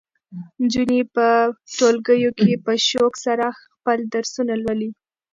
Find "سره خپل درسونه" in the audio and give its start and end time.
3.25-4.53